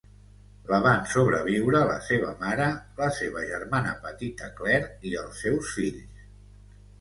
La 0.69 0.77
van 0.85 1.01
sobreviure 1.09 1.81
la 1.89 1.97
seva 2.07 2.31
mare, 2.39 2.69
la 3.01 3.11
seva 3.19 3.45
germana 3.51 3.93
petita 4.07 4.49
Claire 4.61 4.89
i 5.11 5.15
els 5.21 5.45
seus 5.45 5.77
fills. 5.77 6.27